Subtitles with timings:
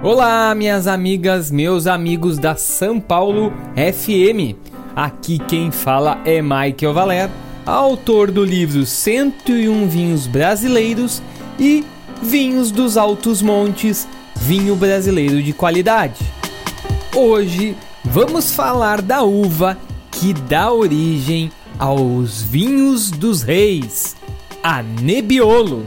[0.00, 4.54] Olá, minhas amigas, meus amigos da São Paulo FM.
[4.94, 7.30] Aqui quem fala é Michael Valer,
[7.66, 11.20] autor do livro 101 Vinhos Brasileiros
[11.58, 11.84] e
[12.22, 14.06] Vinhos dos Altos Montes,
[14.36, 16.24] vinho brasileiro de qualidade.
[17.12, 19.76] Hoje vamos falar da uva
[20.12, 24.14] que dá origem aos vinhos dos reis,
[24.62, 25.84] a Nebbiolo.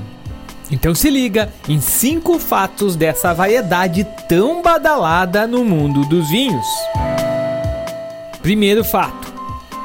[0.71, 6.65] Então se liga em cinco fatos dessa variedade tão badalada no mundo dos vinhos.
[8.41, 9.33] Primeiro fato: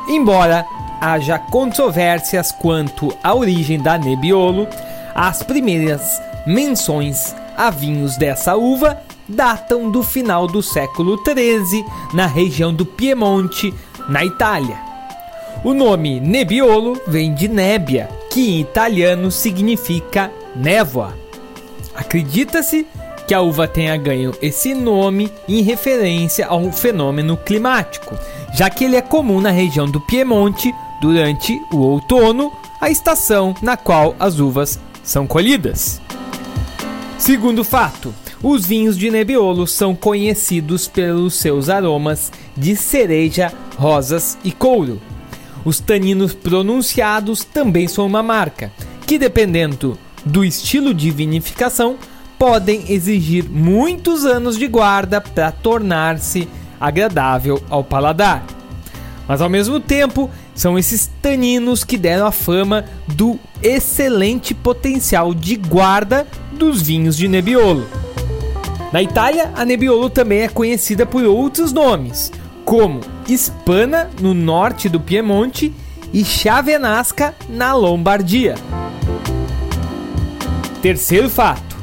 [0.08, 0.64] embora
[1.00, 4.68] haja controvérsias quanto à origem da Nebbiolo,
[5.14, 12.72] as primeiras menções a vinhos dessa uva datam do final do século XIII na região
[12.72, 13.74] do Piemonte,
[14.08, 14.78] na Itália.
[15.64, 21.14] O nome Nebbiolo vem de nébia, que em italiano significa névoa.
[21.94, 22.86] Acredita-se
[23.26, 28.16] que a uva tenha ganho esse nome em referência a um fenômeno climático,
[28.54, 33.76] já que ele é comum na região do Piemonte durante o outono, a estação na
[33.76, 36.00] qual as uvas são colhidas.
[37.18, 44.52] Segundo fato, os vinhos de Nebbiolo são conhecidos pelos seus aromas de cereja, rosas e
[44.52, 45.00] couro.
[45.64, 48.70] Os taninos pronunciados também são uma marca,
[49.06, 51.96] que dependendo do estilo de vinificação,
[52.38, 56.48] podem exigir muitos anos de guarda para tornar-se
[56.80, 58.44] agradável ao paladar.
[59.28, 65.56] Mas ao mesmo tempo, são esses taninos que deram a fama do excelente potencial de
[65.56, 67.86] guarda dos vinhos de Nebbiolo.
[68.92, 72.30] Na Itália, a Nebbiolo também é conhecida por outros nomes,
[72.64, 75.74] como Hispana no norte do Piemonte
[76.12, 78.54] e Chavenasca na Lombardia.
[80.86, 81.76] Terceiro fato.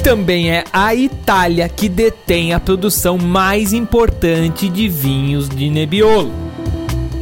[0.00, 6.30] Também é a Itália que detém a produção mais importante de vinhos de Nebbiolo.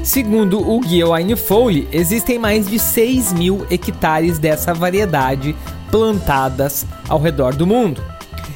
[0.05, 5.57] Segundo o Guia Wine Foley, existem mais de 6 mil hectares dessa variedade
[5.91, 8.05] plantadas ao redor do mundo,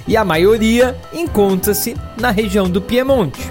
[0.07, 3.51] e a maioria encontra-se na região do Piemonte.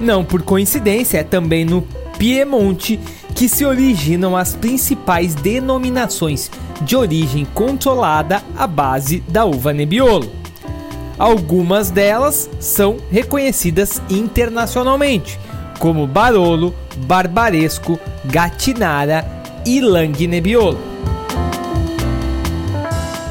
[0.00, 1.82] Não por coincidência, é também no
[2.16, 2.98] Piemonte
[3.34, 6.50] que se originam as principais denominações
[6.82, 10.30] de origem controlada à base da uva Nebbiolo.
[11.18, 15.38] Algumas delas são reconhecidas internacionalmente,
[15.78, 16.74] como Barolo,
[17.06, 19.24] Barbaresco, Gatinara
[19.64, 20.78] e Lang Nebbiolo.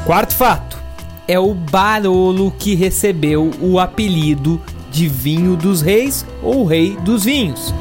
[0.05, 0.77] Quarto fato:
[1.27, 4.61] é o Barolo que recebeu o apelido
[4.91, 7.73] de vinho dos reis ou rei dos vinhos,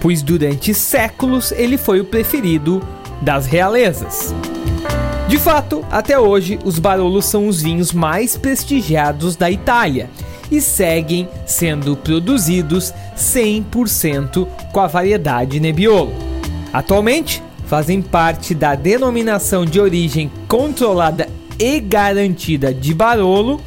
[0.00, 2.82] pois durante séculos ele foi o preferido
[3.20, 4.34] das realezas.
[5.28, 10.08] De fato, até hoje, os Barolos são os vinhos mais prestigiados da Itália
[10.50, 16.12] e seguem sendo produzidos 100% com a variedade Nebbiolo.
[16.72, 23.60] Atualmente, fazem parte da denominação de origem controlada e garantida de Barolo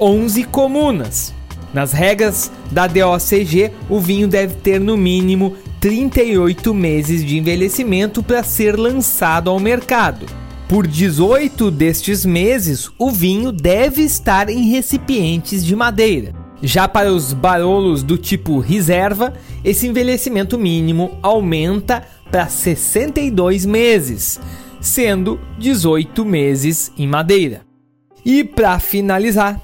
[0.00, 1.34] 11 comunas.
[1.74, 8.44] Nas regras da DOCG, o vinho deve ter no mínimo 38 meses de envelhecimento para
[8.44, 10.26] ser lançado ao mercado.
[10.68, 16.32] Por 18 destes meses, o vinho deve estar em recipientes de madeira.
[16.62, 19.34] Já para os barolos do tipo reserva,
[19.64, 24.38] esse envelhecimento mínimo aumenta para 62 meses,
[24.80, 27.62] sendo 18 meses em madeira.
[28.24, 29.60] E para finalizar,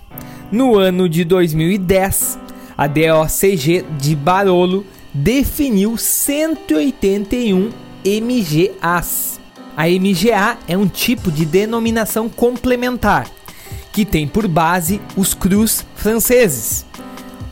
[0.51, 2.41] no ano de 2010,
[2.77, 4.85] a DOCG de Barolo
[5.23, 7.71] definiu 181
[8.05, 9.39] MGAs
[9.79, 13.29] a MGA é um tipo de denominação complementar
[13.93, 16.85] que tem por base os crus franceses.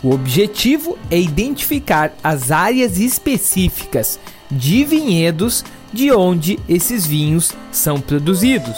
[0.03, 4.19] O objetivo é identificar as áreas específicas
[4.50, 8.77] de vinhedos de onde esses vinhos são produzidos.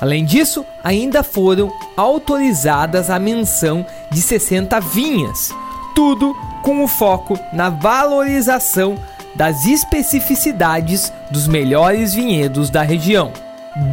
[0.00, 5.54] Além disso, ainda foram autorizadas a menção de 60 vinhas,
[5.94, 6.34] tudo
[6.68, 8.98] com o foco na valorização
[9.34, 13.32] das especificidades dos melhores vinhedos da região.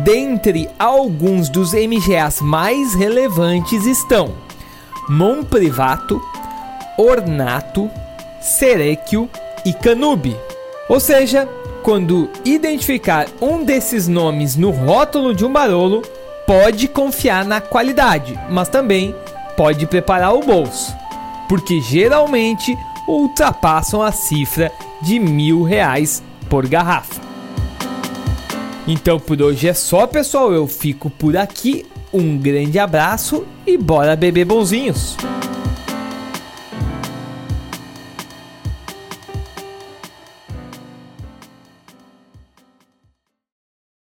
[0.03, 4.33] Dentre alguns dos MGAs mais relevantes estão
[5.07, 6.21] Monprivato,
[6.97, 7.89] Ornato,
[8.41, 9.29] Serecchio
[9.63, 10.35] e Canube.
[10.89, 11.47] Ou seja,
[11.81, 16.01] quando identificar um desses nomes no rótulo de um barolo,
[16.45, 19.15] pode confiar na qualidade, mas também
[19.55, 20.93] pode preparar o bolso,
[21.47, 22.77] porque geralmente
[23.07, 24.71] ultrapassam a cifra
[25.01, 27.21] de mil reais por garrafa.
[28.87, 30.53] Então por hoje é só, pessoal.
[30.53, 31.85] Eu fico por aqui.
[32.13, 35.17] Um grande abraço e bora beber bonzinhos!